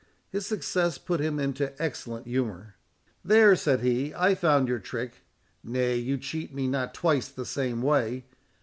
His 0.31 0.47
success 0.47 0.97
put 0.97 1.19
him 1.19 1.39
into 1.39 1.79
excellent 1.79 2.25
humour. 2.25 2.73
"There," 3.23 3.55
said 3.55 3.81
he, 3.81 4.15
"I 4.15 4.33
found 4.33 4.67
your 4.67 4.79
trick—nay, 4.79 5.95
you 5.95 6.17
cheat 6.17 6.51
me 6.51 6.67
not 6.67 6.95
twice 6.95 7.27
the 7.27 7.45
same 7.45 7.83
way. 7.83 8.25